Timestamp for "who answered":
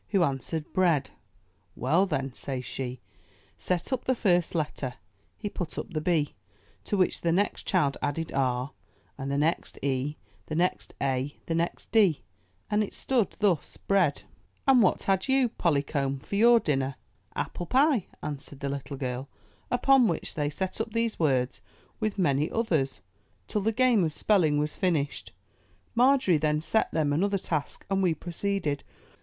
0.09-0.65